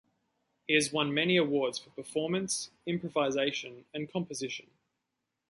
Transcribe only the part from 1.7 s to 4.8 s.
for performance, improvisation, and composition.